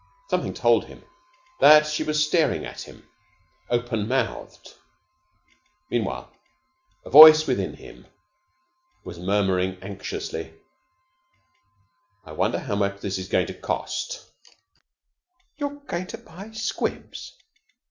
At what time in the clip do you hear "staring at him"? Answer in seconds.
2.25-3.07